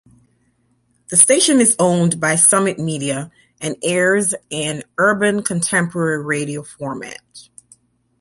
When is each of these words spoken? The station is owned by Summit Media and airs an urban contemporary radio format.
The 1.09 1.15
station 1.15 1.61
is 1.61 1.75
owned 1.77 2.19
by 2.19 2.35
Summit 2.35 2.79
Media 2.79 3.29
and 3.61 3.75
airs 3.83 4.33
an 4.49 4.81
urban 4.97 5.43
contemporary 5.43 6.23
radio 6.23 6.63
format. 6.63 7.19